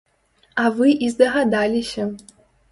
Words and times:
А 0.63 0.65
вы 0.79 0.89
і 1.07 1.11
здагадаліся. 1.17 2.11